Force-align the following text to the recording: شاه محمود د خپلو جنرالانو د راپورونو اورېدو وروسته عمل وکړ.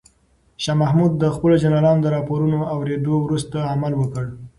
شاه 0.63 0.77
محمود 0.81 1.11
د 1.17 1.23
خپلو 1.35 1.53
جنرالانو 1.63 2.03
د 2.03 2.07
راپورونو 2.15 2.59
اورېدو 2.75 3.13
وروسته 3.25 3.57
عمل 3.73 3.93
وکړ. 3.97 4.23